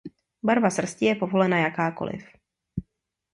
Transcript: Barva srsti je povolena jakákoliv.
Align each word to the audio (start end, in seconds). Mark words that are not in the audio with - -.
Barva 0.49 0.69
srsti 0.77 1.05
je 1.07 1.13
povolena 1.19 1.57
jakákoliv. 1.61 2.25